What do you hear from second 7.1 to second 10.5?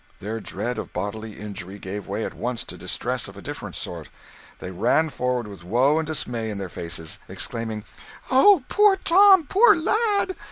exclaiming "Oh, poor Tom, poor lad!"